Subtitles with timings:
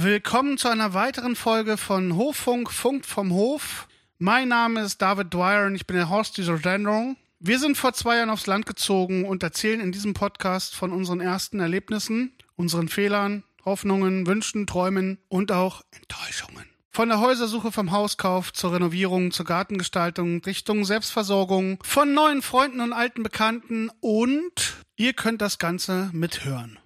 [0.00, 3.88] Willkommen zu einer weiteren Folge von Hoffunk, Funk vom Hof.
[4.18, 7.16] Mein Name ist David Dwyer und ich bin der Horst dieser Sendung.
[7.40, 11.20] Wir sind vor zwei Jahren aufs Land gezogen und erzählen in diesem Podcast von unseren
[11.20, 16.66] ersten Erlebnissen, unseren Fehlern, Hoffnungen, Wünschen, Träumen und auch Enttäuschungen.
[16.92, 22.92] Von der Häusersuche vom Hauskauf zur Renovierung, zur Gartengestaltung, Richtung Selbstversorgung, von neuen Freunden und
[22.92, 26.78] alten Bekannten und ihr könnt das Ganze mithören.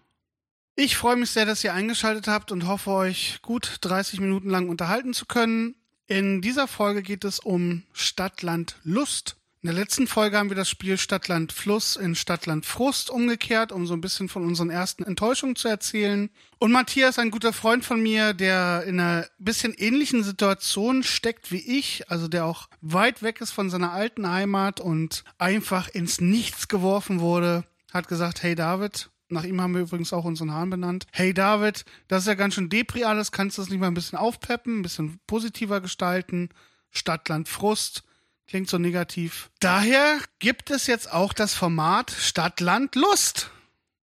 [0.74, 4.70] Ich freue mich sehr, dass ihr eingeschaltet habt und hoffe, euch gut 30 Minuten lang
[4.70, 5.74] unterhalten zu können.
[6.06, 9.36] In dieser Folge geht es um Stadtland Lust.
[9.60, 13.86] In der letzten Folge haben wir das Spiel Stadtland Fluss in Stadtland Frust umgekehrt, um
[13.86, 16.30] so ein bisschen von unseren ersten Enttäuschungen zu erzählen.
[16.58, 21.78] Und Matthias, ein guter Freund von mir, der in einer bisschen ähnlichen Situation steckt wie
[21.78, 26.66] ich, also der auch weit weg ist von seiner alten Heimat und einfach ins Nichts
[26.66, 31.06] geworfen wurde, hat gesagt, hey David, nach ihm haben wir übrigens auch unseren Hahn benannt.
[31.12, 33.32] Hey David, das ist ja ganz schön Depri alles.
[33.32, 36.50] Kannst du das nicht mal ein bisschen aufpeppen, ein bisschen positiver gestalten?
[36.90, 38.04] Stadtland Frust.
[38.46, 39.50] Klingt so negativ.
[39.60, 43.50] Daher gibt es jetzt auch das Format Stadtland Lust.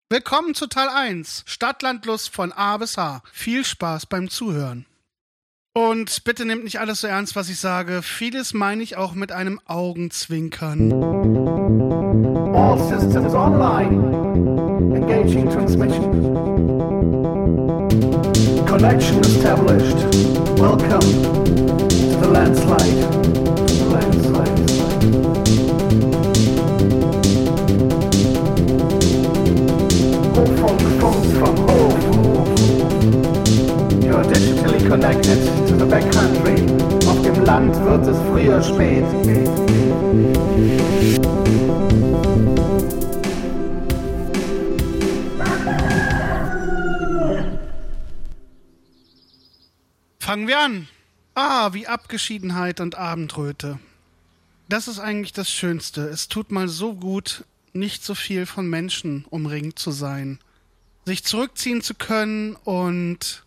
[0.08, 1.42] Willkommen zu Teil 1.
[1.46, 3.22] Stadtland Lust von A bis H.
[3.30, 4.86] Viel Spaß beim Zuhören.
[5.74, 8.02] Und bitte nehmt nicht alles so ernst, was ich sage.
[8.02, 10.92] Vieles meine ich auch mit einem Augenzwinkern.
[12.54, 14.47] All systems online.
[14.94, 16.34] Engaging transmission.
[18.66, 20.47] Connection established.
[52.18, 53.78] Abgeschiedenheit und Abendröte.
[54.68, 56.00] Das ist eigentlich das Schönste.
[56.08, 60.40] Es tut mal so gut, nicht so viel von Menschen umringt zu sein.
[61.04, 63.44] Sich zurückziehen zu können und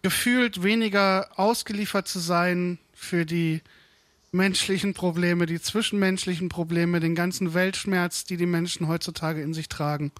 [0.00, 3.60] gefühlt weniger ausgeliefert zu sein für die
[4.32, 10.10] menschlichen Probleme, die zwischenmenschlichen Probleme, den ganzen Weltschmerz, die die Menschen heutzutage in sich tragen.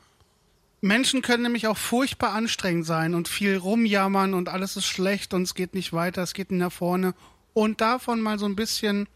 [0.83, 5.45] Menschen können nämlich auch furchtbar anstrengend sein und viel rumjammern und alles ist schlecht und
[5.45, 7.15] es geht nicht weiter, es geht nicht nach vorne.
[7.53, 9.09] Und davon mal so ein bisschen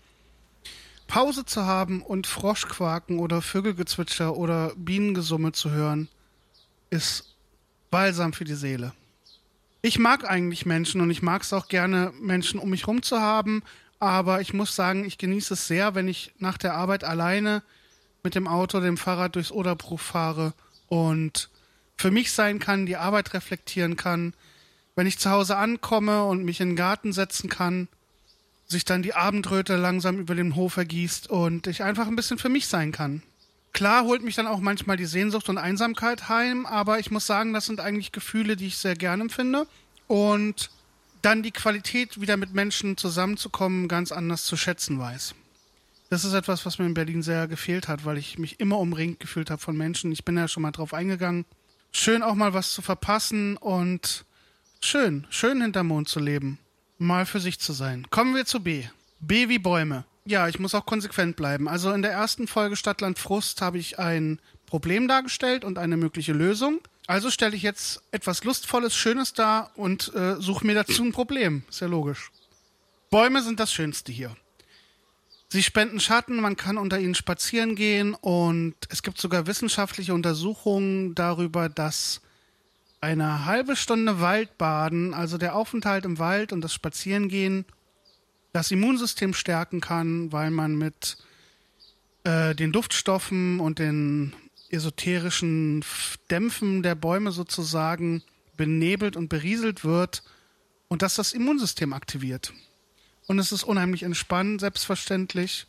[1.07, 6.09] Pause zu haben und Froschquaken oder Vögelgezwitscher oder Bienengesumme zu hören,
[6.91, 7.35] ist
[7.91, 8.93] balsam für die Seele.
[9.83, 13.21] Ich mag eigentlich Menschen und ich mag es auch gerne, Menschen um mich rum zu
[13.21, 13.63] haben,
[14.01, 17.63] aber ich muss sagen, ich genieße es sehr, wenn ich nach der Arbeit alleine
[18.23, 20.55] mit dem Auto, dem Fahrrad durchs Oderbruch fahre
[20.89, 21.51] und
[21.97, 24.35] für mich sein kann, die Arbeit reflektieren kann,
[24.97, 27.89] wenn ich zu Hause ankomme und mich in den Garten setzen kann,
[28.75, 32.51] sich dann die Abendröte langsam über den Hof ergießt und ich einfach ein bisschen für
[32.51, 33.23] mich sein kann.
[33.73, 37.53] Klar holt mich dann auch manchmal die Sehnsucht und Einsamkeit heim, aber ich muss sagen,
[37.53, 39.67] das sind eigentlich Gefühle, die ich sehr gerne empfinde
[40.07, 40.71] und
[41.23, 45.35] dann die Qualität, wieder mit Menschen zusammenzukommen, ganz anders zu schätzen weiß.
[46.11, 49.19] Das ist etwas, was mir in Berlin sehr gefehlt hat, weil ich mich immer umringt
[49.19, 50.13] gefühlt habe von Menschen.
[50.13, 51.47] Ich bin ja schon mal drauf eingegangen
[51.95, 54.27] schön auch mal was zu verpassen und
[54.81, 56.59] schön, schön hinterm Mond zu leben.
[57.05, 58.07] Mal für sich zu sein.
[58.11, 58.85] Kommen wir zu B.
[59.21, 60.05] B wie Bäume.
[60.25, 61.69] Ja, ich muss auch konsequent bleiben.
[61.69, 66.33] Also in der ersten Folge Stadtland Frust habe ich ein Problem dargestellt und eine mögliche
[66.33, 66.81] Lösung.
[67.07, 71.63] Also stelle ich jetzt etwas Lustvolles, Schönes dar und äh, suche mir dazu ein Problem.
[71.69, 72.31] Ist ja logisch.
[73.11, 74.35] Bäume sind das Schönste hier.
[75.51, 81.15] Sie spenden Schatten, man kann unter ihnen spazieren gehen und es gibt sogar wissenschaftliche Untersuchungen
[81.15, 82.23] darüber, dass
[83.05, 87.65] eine halbe Stunde Waldbaden, also der Aufenthalt im Wald und das Spazierengehen,
[88.53, 91.19] das Immunsystem stärken kann, weil man mit
[92.25, 94.33] äh, den Duftstoffen und den
[94.71, 95.85] esoterischen
[96.31, 98.23] Dämpfen der Bäume sozusagen
[98.57, 100.23] benebelt und berieselt wird
[100.89, 102.53] und dass das Immunsystem aktiviert.
[103.27, 105.67] Und es ist unheimlich entspannend, selbstverständlich.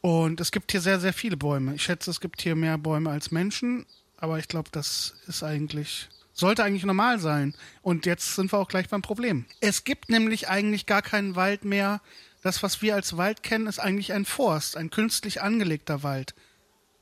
[0.00, 1.74] Und es gibt hier sehr, sehr viele Bäume.
[1.74, 3.86] Ich schätze, es gibt hier mehr Bäume als Menschen.
[4.16, 7.54] Aber ich glaube, das ist eigentlich, sollte eigentlich normal sein.
[7.80, 9.46] Und jetzt sind wir auch gleich beim Problem.
[9.60, 12.02] Es gibt nämlich eigentlich gar keinen Wald mehr.
[12.42, 16.34] Das, was wir als Wald kennen, ist eigentlich ein Forst, ein künstlich angelegter Wald.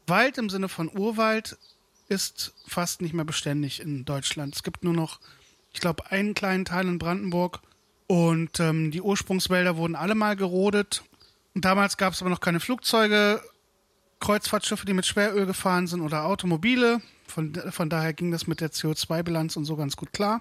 [0.07, 1.57] Wald im Sinne von Urwald
[2.09, 4.55] ist fast nicht mehr beständig in Deutschland.
[4.55, 5.19] Es gibt nur noch,
[5.73, 7.61] ich glaube, einen kleinen Teil in Brandenburg
[8.07, 11.03] und ähm, die Ursprungswälder wurden alle mal gerodet.
[11.55, 13.43] Und damals gab es aber noch keine Flugzeuge,
[14.23, 17.03] Kreuzfahrtschiffe, die mit Schweröl gefahren sind oder Automobile.
[17.27, 20.41] Von, von daher ging das mit der CO2-Bilanz und so ganz gut klar.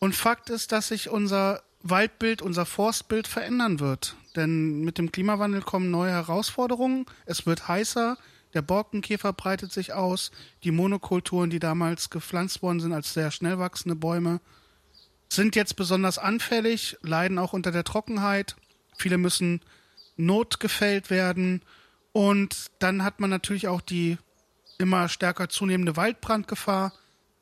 [0.00, 4.16] Und Fakt ist, dass sich unser Waldbild, unser Forstbild verändern wird.
[4.34, 7.06] Denn mit dem Klimawandel kommen neue Herausforderungen.
[7.26, 8.16] Es wird heißer,
[8.54, 10.30] der Borkenkäfer breitet sich aus,
[10.64, 14.40] die Monokulturen, die damals gepflanzt worden sind als sehr schnell wachsende Bäume,
[15.28, 18.56] sind jetzt besonders anfällig, leiden auch unter der Trockenheit.
[18.98, 19.60] Viele müssen
[20.16, 21.62] notgefällt werden.
[22.12, 24.18] Und dann hat man natürlich auch die
[24.78, 26.92] immer stärker zunehmende Waldbrandgefahr.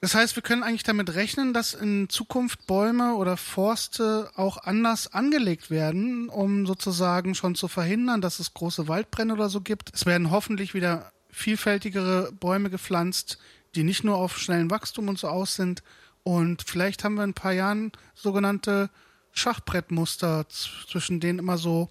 [0.01, 5.13] Das heißt, wir können eigentlich damit rechnen, dass in Zukunft Bäume oder Forste auch anders
[5.13, 9.91] angelegt werden, um sozusagen schon zu verhindern, dass es große Waldbrände oder so gibt.
[9.95, 13.39] Es werden hoffentlich wieder vielfältigere Bäume gepflanzt,
[13.75, 15.83] die nicht nur auf schnellen Wachstum und so aus sind.
[16.23, 18.91] Und vielleicht haben wir in ein paar Jahren sogenannte
[19.33, 21.89] Schachbrettmuster, zwischen denen immer so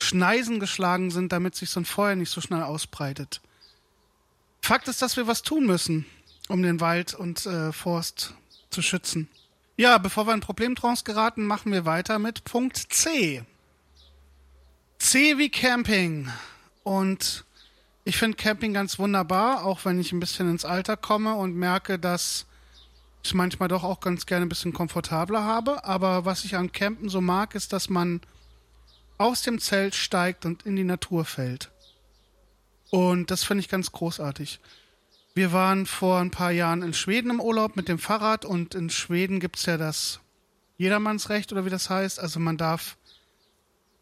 [0.00, 3.40] Schneisen geschlagen sind, damit sich so ein Feuer nicht so schnell ausbreitet.
[4.62, 6.06] Fakt ist, dass wir was tun müssen
[6.50, 8.34] um den Wald und äh, Forst
[8.70, 9.28] zu schützen.
[9.76, 13.44] Ja, bevor wir in Problemtrance geraten, machen wir weiter mit Punkt C.
[14.98, 16.28] C wie Camping.
[16.82, 17.44] Und
[18.04, 21.98] ich finde Camping ganz wunderbar, auch wenn ich ein bisschen ins Alter komme und merke,
[21.98, 22.46] dass
[23.22, 25.84] ich manchmal doch auch ganz gerne ein bisschen komfortabler habe.
[25.84, 28.20] Aber was ich an Campen so mag, ist, dass man
[29.20, 31.70] aus dem Zelt steigt und in die Natur fällt.
[32.90, 34.60] Und das finde ich ganz großartig.
[35.34, 38.88] Wir waren vor ein paar Jahren in Schweden im Urlaub mit dem Fahrrad und in
[38.88, 40.20] Schweden gibt es ja das
[40.78, 42.18] Jedermannsrecht oder wie das heißt.
[42.18, 42.96] Also man darf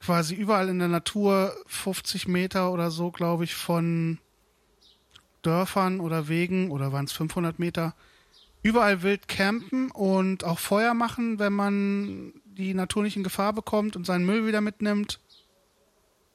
[0.01, 4.19] quasi überall in der Natur 50 Meter oder so, glaube ich, von
[5.43, 7.95] Dörfern oder Wegen oder waren es 500 Meter,
[8.63, 13.97] überall wild campen und auch Feuer machen, wenn man die Natur nicht in Gefahr bekommt
[13.97, 15.21] und seinen Müll wieder mitnimmt.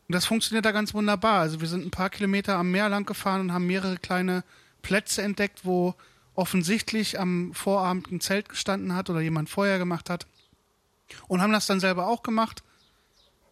[0.08, 1.42] Und das funktioniert da ganz wunderbar.
[1.42, 4.44] Also wir sind ein paar Kilometer am Meer lang gefahren und haben mehrere kleine
[4.82, 5.96] Plätze entdeckt, wo
[6.34, 10.26] offensichtlich am Vorabend ein Zelt gestanden hat oder jemand Feuer gemacht hat.
[11.28, 12.64] Und haben das dann selber auch gemacht.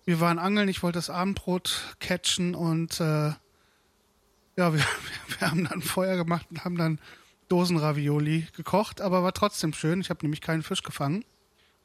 [0.06, 3.34] Wir waren angeln, ich wollte das Abendbrot catchen und äh,
[4.56, 4.84] ja, wir,
[5.40, 7.00] wir haben dann Feuer gemacht und haben dann
[7.50, 10.02] Dosenravioli gekocht, aber war trotzdem schön.
[10.02, 11.24] Ich habe nämlich keinen Fisch gefangen.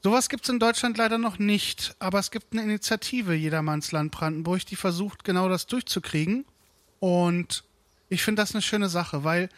[0.07, 4.65] Sowas gibt es in Deutschland leider noch nicht, aber es gibt eine Initiative Jedermannsland Brandenburg,
[4.65, 6.45] die versucht, genau das durchzukriegen.
[7.01, 7.65] Und
[8.09, 9.49] ich finde das eine schöne Sache, weil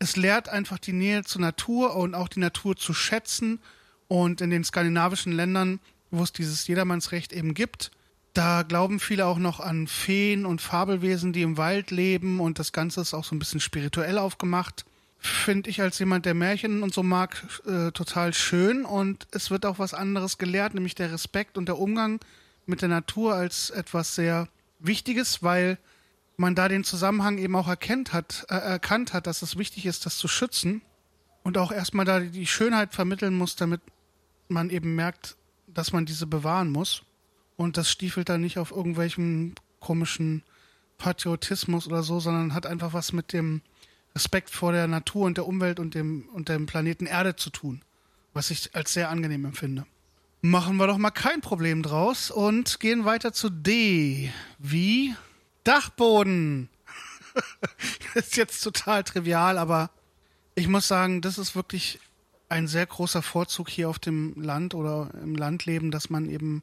[0.00, 3.60] es lehrt einfach die Nähe zur Natur und auch die Natur zu schätzen.
[4.08, 5.78] Und in den skandinavischen Ländern,
[6.10, 7.92] wo es dieses Jedermannsrecht eben gibt,
[8.34, 12.72] da glauben viele auch noch an Feen und Fabelwesen, die im Wald leben und das
[12.72, 14.84] Ganze ist auch so ein bisschen spirituell aufgemacht.
[15.18, 19.66] Finde ich als jemand, der Märchen und so mag, äh, total schön und es wird
[19.66, 22.20] auch was anderes gelehrt, nämlich der Respekt und der Umgang
[22.66, 24.48] mit der Natur als etwas sehr
[24.78, 25.78] Wichtiges, weil
[26.36, 30.06] man da den Zusammenhang eben auch erkennt hat, äh, erkannt hat, dass es wichtig ist,
[30.06, 30.82] das zu schützen
[31.42, 33.80] und auch erstmal da die Schönheit vermitteln muss, damit
[34.48, 35.36] man eben merkt,
[35.66, 37.02] dass man diese bewahren muss.
[37.56, 40.42] Und das stiefelt dann nicht auf irgendwelchen komischen
[40.98, 43.62] Patriotismus oder so, sondern hat einfach was mit dem
[44.16, 47.82] Respekt vor der Natur und der Umwelt und dem, und dem Planeten Erde zu tun,
[48.32, 49.84] was ich als sehr angenehm empfinde.
[50.40, 54.32] Machen wir doch mal kein Problem draus und gehen weiter zu D.
[54.58, 55.14] Wie
[55.64, 56.70] Dachboden.
[58.14, 59.90] ist jetzt total trivial, aber
[60.54, 62.00] ich muss sagen, das ist wirklich
[62.48, 66.62] ein sehr großer Vorzug hier auf dem Land oder im Landleben, dass man eben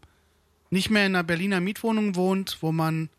[0.71, 3.09] nicht mehr in einer Berliner Mietwohnung wohnt, wo man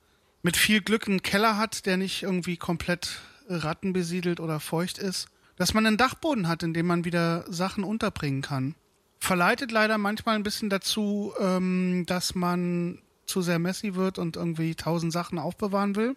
[0.42, 5.74] mit viel Glück einen Keller hat, der nicht irgendwie komplett rattenbesiedelt oder feucht ist, dass
[5.74, 8.74] man einen Dachboden hat, in dem man wieder Sachen unterbringen kann.
[9.20, 14.74] Verleitet leider manchmal ein bisschen dazu, ähm, dass man zu sehr messy wird und irgendwie
[14.74, 16.16] tausend Sachen aufbewahren will.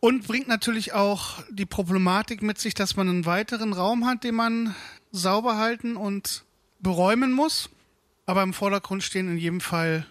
[0.00, 4.34] Und bringt natürlich auch die Problematik mit sich, dass man einen weiteren Raum hat, den
[4.34, 4.74] man
[5.10, 6.44] sauber halten und
[6.80, 7.70] beräumen muss.
[8.26, 10.06] Aber im Vordergrund stehen in jedem Fall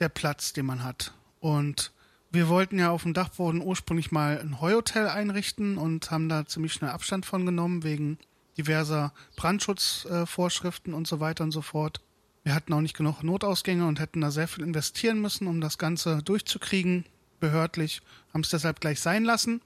[0.00, 1.12] der Platz, den man hat.
[1.40, 1.92] Und
[2.36, 6.72] wir wollten ja auf dem Dachboden ursprünglich mal ein Heuhotel einrichten und haben da ziemlich
[6.72, 8.18] schnell Abstand von genommen wegen
[8.56, 12.00] diverser Brandschutzvorschriften äh, und so weiter und so fort.
[12.44, 15.78] Wir hatten auch nicht genug Notausgänge und hätten da sehr viel investieren müssen, um das
[15.78, 17.04] Ganze durchzukriegen,
[17.40, 18.02] behördlich,
[18.32, 19.60] haben es deshalb gleich sein lassen.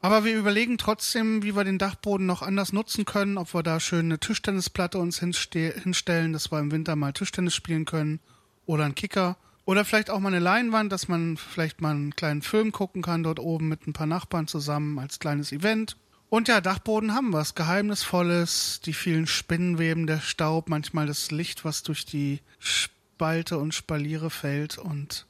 [0.00, 3.80] Aber wir überlegen trotzdem, wie wir den Dachboden noch anders nutzen können, ob wir da
[3.80, 8.20] schön eine Tischtennisplatte uns hinstellen, dass wir im Winter mal Tischtennis spielen können
[8.66, 9.36] oder einen Kicker.
[9.66, 13.22] Oder vielleicht auch mal eine Leinwand, dass man vielleicht mal einen kleinen Film gucken kann
[13.22, 15.96] dort oben mit ein paar Nachbarn zusammen als kleines Event.
[16.28, 21.82] Und ja, Dachboden haben was Geheimnisvolles, die vielen Spinnenweben, der Staub, manchmal das Licht, was
[21.82, 25.26] durch die Spalte und Spaliere fällt und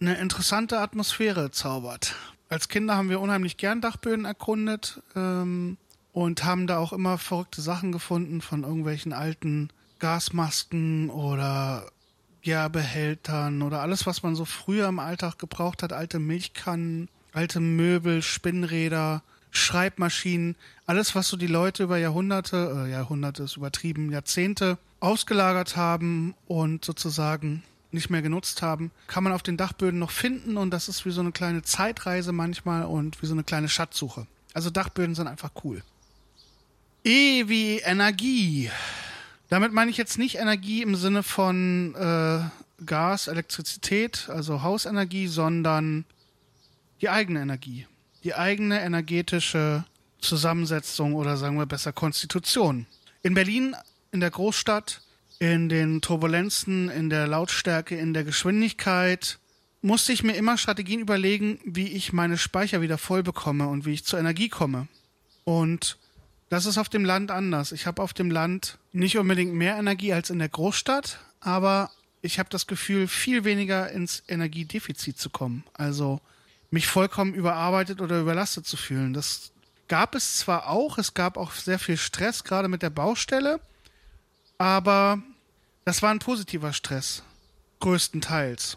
[0.00, 2.14] eine interessante Atmosphäre zaubert.
[2.48, 5.76] Als Kinder haben wir unheimlich gern Dachböden erkundet ähm,
[6.12, 11.90] und haben da auch immer verrückte Sachen gefunden von irgendwelchen alten Gasmasken oder
[12.48, 17.60] ja, Behältern oder alles, was man so früher im Alltag gebraucht hat, alte Milchkannen, alte
[17.60, 24.78] Möbel, Spinnräder, Schreibmaschinen, alles, was so die Leute über Jahrhunderte, äh, Jahrhunderte ist übertrieben, Jahrzehnte
[25.00, 27.62] ausgelagert haben und sozusagen
[27.92, 31.10] nicht mehr genutzt haben, kann man auf den Dachböden noch finden und das ist wie
[31.10, 34.26] so eine kleine Zeitreise manchmal und wie so eine kleine Schatzsuche.
[34.54, 35.82] Also Dachböden sind einfach cool.
[37.04, 38.70] E wie Energie.
[39.48, 42.40] Damit meine ich jetzt nicht Energie im Sinne von äh,
[42.84, 46.04] Gas, Elektrizität, also Hausenergie, sondern
[47.00, 47.86] die eigene Energie.
[48.24, 49.84] Die eigene energetische
[50.20, 52.86] Zusammensetzung oder sagen wir besser Konstitution.
[53.22, 53.74] In Berlin,
[54.12, 55.00] in der Großstadt,
[55.38, 59.38] in den Turbulenzen, in der Lautstärke, in der Geschwindigkeit,
[59.80, 63.94] musste ich mir immer Strategien überlegen, wie ich meine Speicher wieder voll bekomme und wie
[63.94, 64.88] ich zur Energie komme.
[65.44, 65.96] Und
[66.48, 67.72] das ist auf dem Land anders.
[67.72, 71.90] Ich habe auf dem Land nicht unbedingt mehr Energie als in der Großstadt, aber
[72.22, 75.64] ich habe das Gefühl, viel weniger ins Energiedefizit zu kommen.
[75.74, 76.20] Also
[76.70, 79.12] mich vollkommen überarbeitet oder überlastet zu fühlen.
[79.12, 79.52] Das
[79.88, 83.60] gab es zwar auch, es gab auch sehr viel Stress, gerade mit der Baustelle,
[84.58, 85.22] aber
[85.84, 87.22] das war ein positiver Stress,
[87.80, 88.76] größtenteils.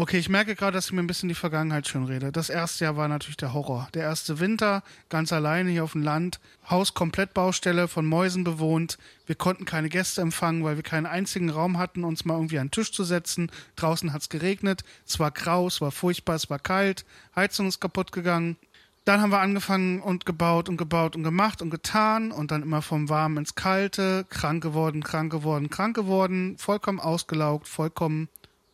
[0.00, 2.32] Okay, ich merke gerade, dass ich mir ein bisschen die Vergangenheit schön rede.
[2.32, 3.86] Das erste Jahr war natürlich der Horror.
[3.92, 6.40] Der erste Winter, ganz alleine hier auf dem Land,
[6.70, 8.96] Haus komplett Baustelle, von Mäusen bewohnt.
[9.26, 12.68] Wir konnten keine Gäste empfangen, weil wir keinen einzigen Raum hatten, uns mal irgendwie an
[12.68, 13.52] den Tisch zu setzen.
[13.76, 17.04] Draußen hat es geregnet, es war grau, es war furchtbar, es war kalt,
[17.36, 18.56] Heizung ist kaputt gegangen.
[19.04, 22.80] Dann haben wir angefangen und gebaut und gebaut und gemacht und getan und dann immer
[22.80, 28.30] vom Warmen ins Kalte, krank geworden, krank geworden, krank geworden, vollkommen ausgelaugt, vollkommen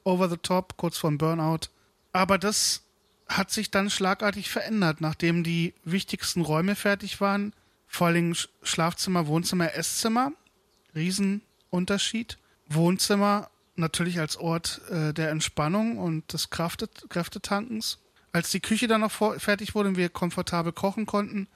[0.07, 1.69] over the top, kurz vorm Burnout.
[2.13, 2.83] Aber das
[3.29, 7.53] hat sich dann schlagartig verändert, nachdem die wichtigsten Räume fertig waren.
[7.87, 10.33] Vor allem Schlafzimmer, Wohnzimmer, Esszimmer.
[10.95, 12.39] Riesenunterschied.
[12.69, 17.99] Wohnzimmer natürlich als Ort äh, der Entspannung und des Kraftet Kräftetankens.
[18.33, 21.49] Als die Küche dann noch fertig wurde und wir komfortabel kochen konnten,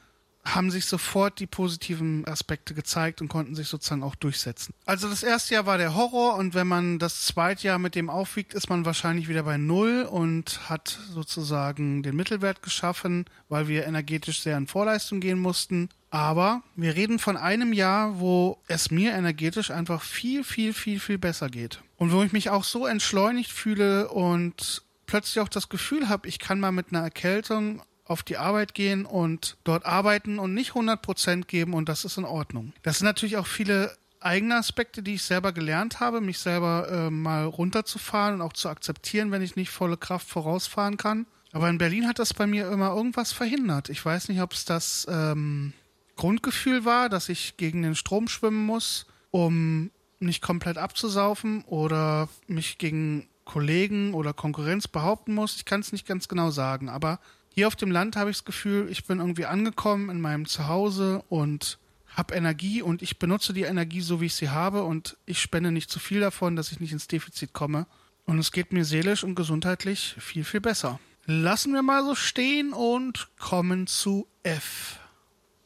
[0.45, 4.75] haben sich sofort die positiven Aspekte gezeigt und konnten sich sozusagen auch durchsetzen.
[4.87, 8.09] Also das erste Jahr war der Horror und wenn man das zweite Jahr mit dem
[8.09, 13.87] aufwiegt, ist man wahrscheinlich wieder bei Null und hat sozusagen den Mittelwert geschaffen, weil wir
[13.87, 15.89] energetisch sehr in Vorleistung gehen mussten.
[16.11, 21.19] Aber wir reden von einem Jahr, wo es mir energetisch einfach viel, viel, viel, viel
[21.19, 21.83] besser geht.
[21.97, 26.39] Und wo ich mich auch so entschleunigt fühle und plötzlich auch das Gefühl habe, ich
[26.39, 31.01] kann mal mit einer Erkältung auf die Arbeit gehen und dort arbeiten und nicht 100
[31.01, 32.73] Prozent geben und das ist in Ordnung.
[32.83, 37.11] Das sind natürlich auch viele eigene Aspekte, die ich selber gelernt habe, mich selber äh,
[37.11, 41.27] mal runterzufahren und auch zu akzeptieren, wenn ich nicht volle Kraft vorausfahren kann.
[41.53, 43.89] Aber in Berlin hat das bei mir immer irgendwas verhindert.
[43.89, 45.73] Ich weiß nicht, ob es das ähm,
[46.17, 52.79] Grundgefühl war, dass ich gegen den Strom schwimmen muss, um nicht komplett abzusaufen oder mich
[52.79, 55.57] gegen Kollegen oder Konkurrenz behaupten muss.
[55.57, 57.21] Ich kann es nicht ganz genau sagen, aber
[57.55, 61.23] hier auf dem Land habe ich das Gefühl, ich bin irgendwie angekommen in meinem Zuhause
[61.29, 61.79] und
[62.09, 65.71] habe Energie und ich benutze die Energie so, wie ich sie habe und ich spende
[65.71, 67.87] nicht zu viel davon, dass ich nicht ins Defizit komme.
[68.25, 71.01] Und es geht mir seelisch und gesundheitlich viel, viel besser.
[71.27, 74.99] Lassen wir mal so stehen und kommen zu F.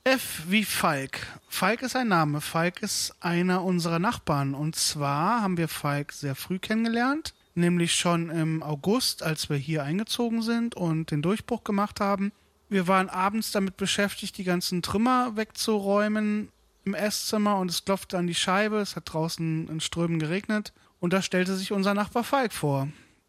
[0.04, 1.20] F wie Falk.
[1.48, 2.40] Falk ist ein Name.
[2.40, 4.54] Falk ist einer unserer Nachbarn.
[4.54, 9.82] Und zwar haben wir Falk sehr früh kennengelernt nämlich schon im August, als wir hier
[9.82, 12.32] eingezogen sind und den Durchbruch gemacht haben.
[12.68, 16.48] Wir waren abends damit beschäftigt, die ganzen Trümmer wegzuräumen
[16.84, 18.78] im Esszimmer und es klopfte an die Scheibe.
[18.78, 22.88] Es hat draußen in Strömen geregnet und da stellte sich unser Nachbar Falk vor.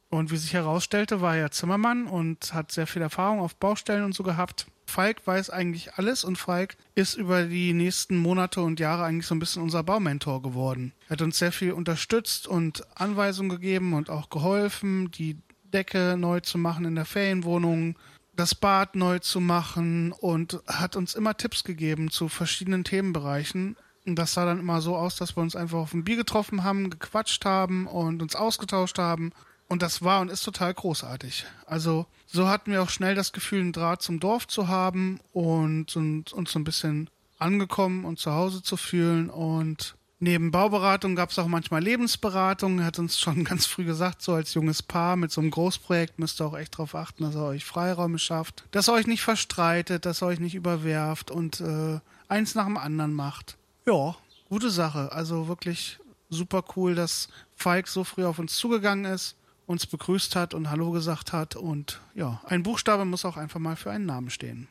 [0.09, 4.13] Und wie sich herausstellte, war er Zimmermann und hat sehr viel Erfahrung auf Baustellen und
[4.13, 4.67] so gehabt.
[4.85, 9.35] Falk weiß eigentlich alles und Falk ist über die nächsten Monate und Jahre eigentlich so
[9.35, 10.93] ein bisschen unser Baumentor geworden.
[11.07, 15.37] Er hat uns sehr viel unterstützt und Anweisungen gegeben und auch geholfen, die
[15.73, 17.97] Decke neu zu machen in der Ferienwohnung,
[18.35, 23.75] das Bad neu zu machen und hat uns immer Tipps gegeben zu verschiedenen Themenbereichen.
[24.05, 26.63] Und das sah dann immer so aus, dass wir uns einfach auf ein Bier getroffen
[26.63, 29.31] haben, gequatscht haben und uns ausgetauscht haben
[29.67, 31.45] und das war und ist total großartig.
[31.65, 35.95] Also so hatten wir auch schnell das Gefühl, einen Draht zum Dorf zu haben und,
[35.95, 39.29] und uns so ein bisschen angekommen und zu Hause zu fühlen.
[39.29, 42.79] Und neben Bauberatung gab es auch manchmal Lebensberatung.
[42.79, 46.19] Er hat uns schon ganz früh gesagt, so als junges Paar mit so einem Großprojekt
[46.19, 49.23] müsst ihr auch echt darauf achten, dass er euch Freiräume schafft, dass er euch nicht
[49.23, 53.57] verstreitet, dass er euch nicht überwerft und äh, eins nach dem anderen macht.
[53.87, 54.15] Ja,
[54.49, 55.11] gute Sache.
[55.11, 60.53] Also wirklich super cool, dass Falk so früh auf uns zugegangen ist uns begrüßt hat
[60.53, 61.55] und Hallo gesagt hat.
[61.55, 64.67] Und ja, ein Buchstabe muss auch einfach mal für einen Namen stehen.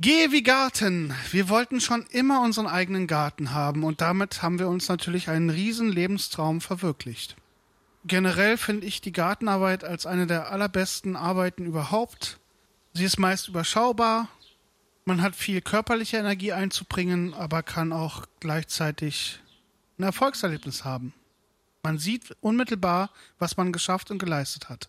[0.00, 1.14] Geh wie Garten.
[1.30, 5.50] Wir wollten schon immer unseren eigenen Garten haben und damit haben wir uns natürlich einen
[5.50, 7.36] riesen Lebenstraum verwirklicht.
[8.04, 12.40] Generell finde ich die Gartenarbeit als eine der allerbesten Arbeiten überhaupt.
[12.94, 14.28] Sie ist meist überschaubar,
[15.04, 19.40] man hat viel körperliche Energie einzubringen, aber kann auch gleichzeitig
[19.98, 21.12] ein Erfolgserlebnis haben.
[21.82, 24.88] Man sieht unmittelbar, was man geschafft und geleistet hat.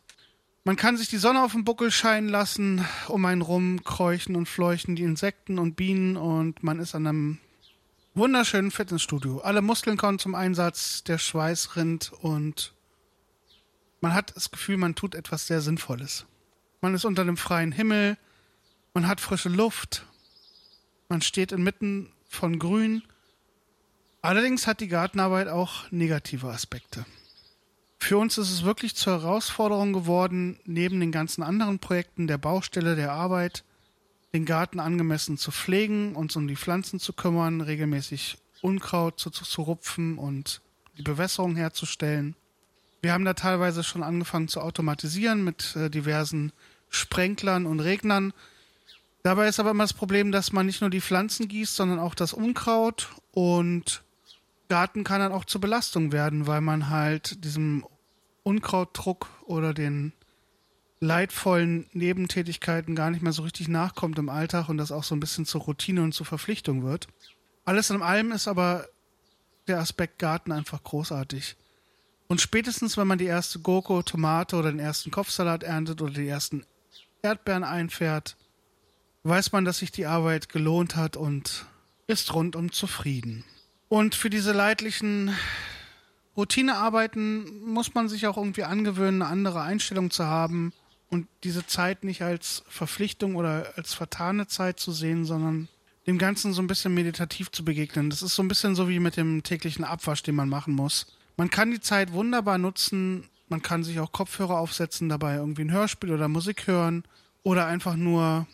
[0.64, 4.48] Man kann sich die Sonne auf dem Buckel scheinen lassen, um einen rum kräuchen und
[4.48, 7.38] fleuchen die Insekten und Bienen und man ist an einem
[8.14, 9.40] wunderschönen Fitnessstudio.
[9.40, 12.74] Alle Muskeln kommen zum Einsatz, der Schweiß rinnt und
[14.00, 16.26] man hat das Gefühl, man tut etwas sehr Sinnvolles.
[16.80, 18.18] Man ist unter dem freien Himmel,
[18.94, 20.06] man hat frische Luft,
[21.10, 23.04] man steht inmitten von Grün.
[24.24, 27.06] Allerdings hat die Gartenarbeit auch negative Aspekte.
[28.00, 32.96] Für uns ist es wirklich zur Herausforderung geworden, neben den ganzen anderen Projekten der Baustelle,
[32.96, 33.66] der Arbeit,
[34.34, 39.44] den Garten angemessen zu pflegen, uns um die Pflanzen zu kümmern, regelmäßig Unkraut zu, zu,
[39.44, 40.62] zu rupfen und
[40.98, 42.38] die Bewässerung herzustellen.
[43.02, 46.54] Wir haben da teilweise schon angefangen zu automatisieren mit äh, diversen
[46.90, 48.32] Sprenklern und Regnern.
[49.22, 52.16] Dabei ist aber immer das Problem, dass man nicht nur die Pflanzen gießt, sondern auch
[52.16, 54.02] das Unkraut und
[54.70, 57.86] Garten kann dann auch zur Belastung werden, weil man halt diesem
[58.44, 60.14] Unkrautdruck oder den
[61.00, 65.20] leidvollen Nebentätigkeiten gar nicht mehr so richtig nachkommt im Alltag und das auch so ein
[65.20, 67.08] bisschen zur Routine und zur Verpflichtung wird.
[67.66, 68.88] Alles in allem ist aber
[69.68, 71.56] der Aspekt Garten einfach großartig.
[72.28, 76.28] Und spätestens, wenn man die erste Gurke, Tomate oder den ersten Kopfsalat erntet oder die
[76.28, 76.66] ersten
[77.22, 78.38] Erdbeeren einfährt,
[79.24, 81.66] weiß man, dass sich die Arbeit gelohnt hat und
[82.08, 83.44] ist rundum zufrieden.
[83.94, 85.38] Und für diese leidlichen
[86.36, 90.74] Routinearbeiten muss man sich auch irgendwie angewöhnen, eine andere Einstellung zu haben
[91.12, 95.68] und diese Zeit nicht als Verpflichtung oder als vertane Zeit zu sehen, sondern
[96.08, 98.10] dem Ganzen so ein bisschen meditativ zu begegnen.
[98.10, 101.06] Das ist so ein bisschen so wie mit dem täglichen Abwasch, den man machen muss.
[101.38, 105.72] Man kann die Zeit wunderbar nutzen, man kann sich auch Kopfhörer aufsetzen, dabei irgendwie ein
[105.72, 107.04] Hörspiel oder Musik hören
[107.44, 108.48] oder einfach nur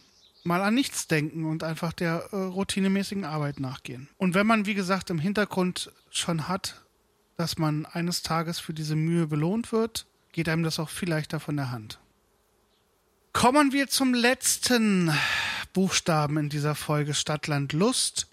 [0.43, 4.10] mal an nichts denken und einfach der äh, routinemäßigen Arbeit nachgehen.
[4.17, 6.82] Und wenn man, wie gesagt, im Hintergrund schon hat,
[7.38, 11.39] dass man eines Tages für diese Mühe belohnt wird, geht einem das auch viel leichter
[11.39, 11.99] von der Hand.
[13.34, 15.13] Kommen wir zum letzten
[15.73, 18.28] Buchstaben in dieser Folge Stadtland Lust,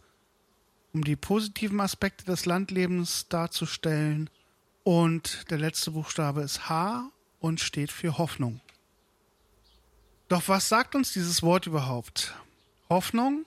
[0.92, 4.30] um die positiven Aspekte des Landlebens darzustellen.
[4.82, 8.60] Und der letzte Buchstabe ist H und steht für Hoffnung.
[10.28, 12.34] Doch was sagt uns dieses Wort überhaupt?
[12.88, 13.44] Hoffnung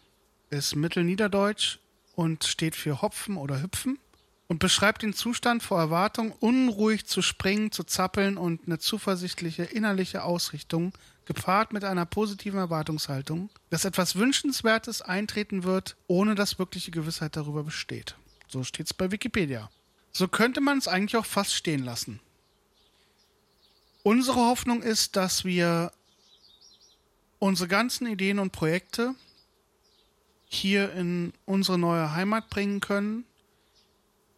[0.49, 1.79] ist Mittelniederdeutsch
[2.15, 3.99] und steht für Hopfen oder Hüpfen
[4.47, 10.23] und beschreibt den Zustand vor Erwartung, unruhig zu springen, zu zappeln und eine zuversichtliche innerliche
[10.23, 10.93] Ausrichtung,
[11.25, 17.63] gepaart mit einer positiven Erwartungshaltung, dass etwas Wünschenswertes eintreten wird, ohne dass wirkliche Gewissheit darüber
[17.63, 18.15] besteht.
[18.47, 19.69] So steht es bei Wikipedia.
[20.11, 22.19] So könnte man es eigentlich auch fast stehen lassen.
[24.01, 25.91] Unsere Hoffnung ist, dass wir
[27.39, 29.15] unsere ganzen Ideen und Projekte
[30.45, 33.25] hier in unsere neue Heimat bringen können,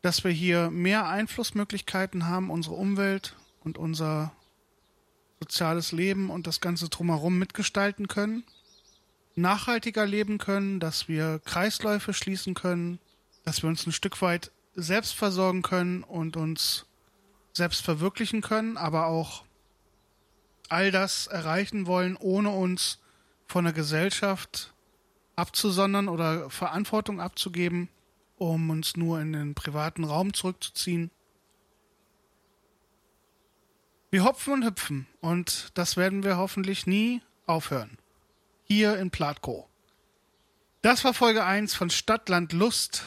[0.01, 4.33] dass wir hier mehr Einflussmöglichkeiten haben, unsere Umwelt und unser
[5.39, 8.43] soziales Leben und das Ganze drumherum mitgestalten können,
[9.35, 12.99] nachhaltiger leben können, dass wir Kreisläufe schließen können,
[13.43, 16.85] dass wir uns ein Stück weit selbst versorgen können und uns
[17.53, 19.43] selbst verwirklichen können, aber auch
[20.71, 22.99] all das erreichen wollen, ohne uns
[23.45, 24.73] von der Gesellschaft
[25.36, 27.89] abzusondern oder Verantwortung abzugeben
[28.41, 31.12] um uns nur in den privaten Raum zurückzuziehen.
[34.10, 37.99] Wir hopfen und hüpfen und das werden wir hoffentlich nie aufhören.
[38.63, 39.69] Hier in Platko.
[40.81, 43.03] Das war Folge 1 von Stadtland Lust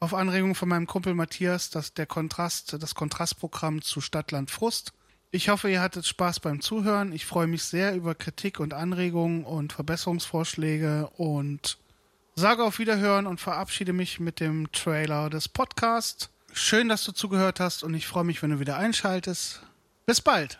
[0.00, 4.94] auf Anregung von meinem Kumpel Matthias, das der Kontrast, das Kontrastprogramm zu Stadtland Frust.
[5.30, 7.12] Ich hoffe, ihr hattet Spaß beim Zuhören.
[7.12, 11.76] Ich freue mich sehr über Kritik und Anregungen und Verbesserungsvorschläge und
[12.34, 16.30] sage auf Wiederhören und verabschiede mich mit dem Trailer des Podcasts.
[16.54, 19.60] Schön, dass du zugehört hast und ich freue mich, wenn du wieder einschaltest.
[20.06, 20.58] Bis bald.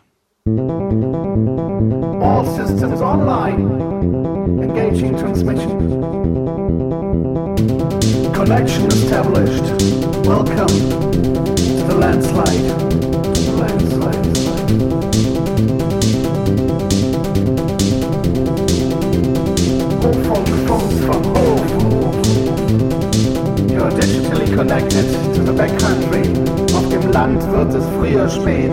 [2.20, 4.62] All systems online.
[4.62, 5.78] Engaging transmission.
[8.34, 9.64] Connection established.
[10.26, 10.68] Welcome
[11.56, 12.87] to the landslide.
[24.58, 26.22] connected to the backcountry.
[26.74, 28.72] Auf dem Land wird es früher spät.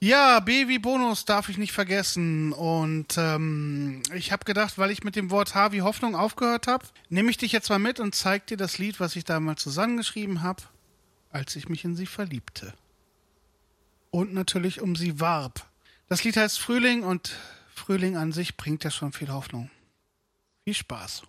[0.00, 2.52] Ja, B wie Bonus darf ich nicht vergessen.
[2.52, 7.30] Und ähm, ich habe gedacht, weil ich mit dem Wort H Hoffnung aufgehört habe, nehme
[7.30, 10.64] ich dich jetzt mal mit und zeige dir das Lied, was ich damals zusammengeschrieben habe,
[11.30, 12.74] als ich mich in sie verliebte.
[14.10, 15.66] Und natürlich um sie warb.
[16.08, 17.36] Das Lied heißt Frühling und
[17.74, 19.70] Frühling an sich bringt ja schon viel Hoffnung.
[20.64, 21.22] Viel Spaß.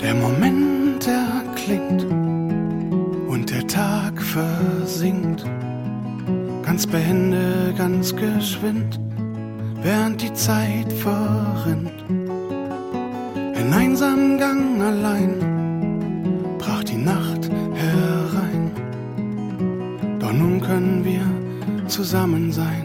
[0.00, 5.44] Der Moment erklingt und der Tag versinkt,
[6.76, 9.00] ganz behende, ganz geschwind,
[9.80, 12.04] während die Zeit verrinnt.
[13.58, 18.70] In einsamen Gang allein brach die Nacht herein,
[20.18, 22.84] doch nun können wir zusammen sein,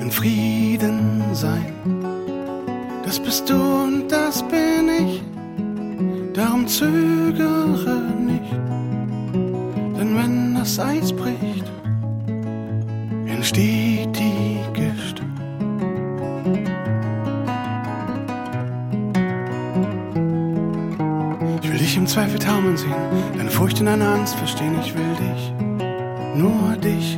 [0.00, 1.74] in Frieden sein.
[3.04, 5.22] Das bist du und das bin ich
[6.34, 8.52] darum zögere nicht,
[9.98, 11.57] denn wenn das Eis bricht,
[22.18, 22.96] Zweifel taumeln sehen,
[23.36, 25.52] deine Furcht und deine Angst verstehen, ich will dich,
[26.34, 27.16] nur dich.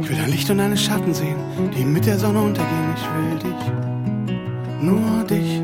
[0.00, 1.36] Ich will dein Licht und deine Schatten sehen,
[1.76, 5.60] die mit der Sonne untergehen, ich will dich, nur dich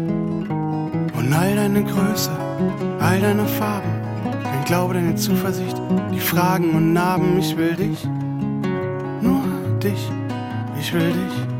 [1.16, 2.30] und all deine Größe,
[3.00, 3.88] all deine Farben,
[4.44, 5.80] dein Glaube, deine Zuversicht,
[6.14, 7.38] die Fragen und Narben.
[7.38, 8.04] Ich will dich,
[9.22, 9.44] nur
[9.82, 10.10] dich,
[10.78, 11.55] ich will dich.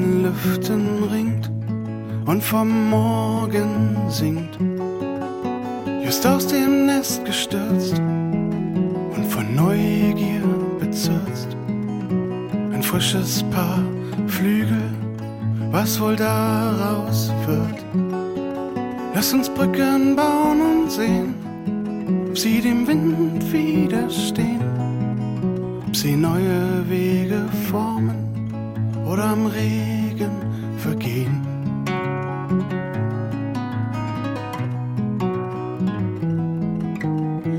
[0.00, 1.50] Den Lüften ringt
[2.26, 4.58] und vom Morgen singt.
[6.02, 10.42] Just aus dem Nest gestürzt und von Neugier
[10.78, 11.56] bezirzt.
[12.72, 13.82] Ein frisches Paar
[14.26, 14.90] Flügel,
[15.70, 17.84] was wohl daraus wird.
[19.14, 21.34] Lass uns Brücken bauen und sehen
[22.28, 24.60] ob sie dem Wind widerstehen,
[25.84, 28.29] ob sie neue Wege formen
[29.10, 30.30] oder am Regen
[30.78, 31.42] vergehen.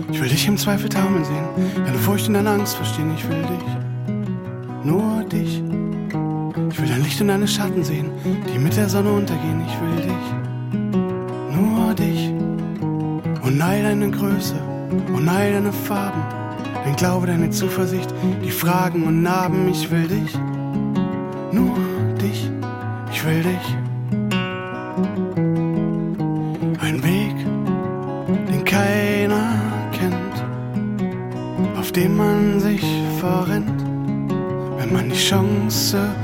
[0.10, 1.44] Ich will dich im Zweifel taumeln sehen,
[1.86, 5.62] deine Furcht und deine Angst verstehen, ich will dich, nur dich.
[6.70, 8.10] Ich will dein Licht und deine Schatten sehen,
[8.54, 12.30] die mit der Sonne untergehen, ich will dich, nur dich
[13.44, 14.56] und all deine Größe
[15.14, 16.22] und all deine Farben,
[16.86, 19.68] dein Glaube, deine Zuversicht, die Fragen und Narben.
[19.70, 20.38] Ich will dich,
[21.52, 21.76] nur
[22.22, 22.50] dich,
[23.12, 23.76] ich will dich.
[26.80, 27.36] Ein Weg,
[28.50, 29.54] den keiner
[29.92, 32.86] kennt, auf dem man sich
[33.20, 33.82] verrennt,
[34.78, 36.21] wenn man die Chance verkennt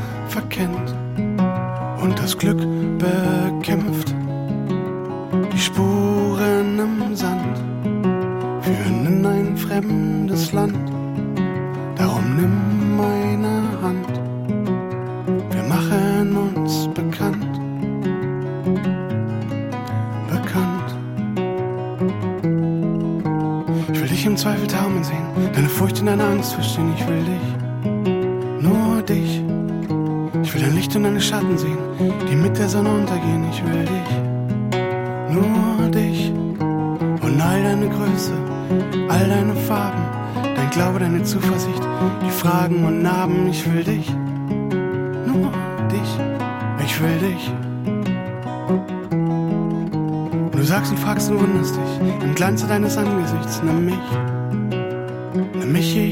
[24.38, 26.93] Im Zweifel taumeln sehen, deine Furcht und deine Angst verstehen.
[26.95, 29.41] Ich will dich, nur dich.
[30.43, 31.80] Ich will dein Licht und deine Schatten sehen,
[32.30, 33.50] die mit der Sonne untergehen.
[33.50, 38.34] Ich will dich nur dich und all deine Größe,
[39.10, 40.04] all deine Farben,
[40.56, 41.82] dein Glaube, deine Zuversicht,
[42.23, 43.50] die Fragen und Narben.
[43.50, 44.08] Ich will dich,
[45.26, 45.52] nur
[45.89, 47.52] dich, ich will dich.
[50.78, 52.24] Du fragst und wunderst dich.
[52.24, 53.96] Im Glanze deines Angesichts, nimm mich,
[55.34, 56.07] nimm mich, nur